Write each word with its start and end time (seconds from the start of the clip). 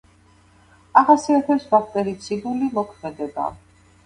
ახასიათებს 1.01 1.67
ბაქტერიციდული 1.75 2.71
მოქმედება. 2.79 3.47